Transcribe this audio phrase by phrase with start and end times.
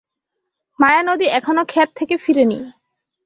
[0.79, 2.59] মায়ানদি এখনও ক্ষেত থেকে ফিরেনি।